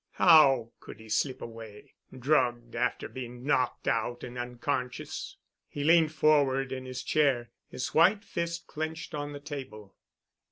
"How 0.13 0.71
could 0.79 0.99
he 0.99 1.09
slip 1.09 1.43
away—drugged—after 1.43 3.07
being 3.07 3.43
knocked 3.45 3.87
out 3.87 4.23
and 4.23 4.35
unconscious?" 4.35 5.37
He 5.69 5.83
leaned 5.83 6.11
forward 6.11 6.71
in 6.71 6.85
his 6.85 7.03
chair, 7.03 7.51
his 7.69 7.93
white 7.93 8.23
fist 8.23 8.65
clenched 8.65 9.13
on 9.13 9.31
the 9.31 9.39
table. 9.39 9.95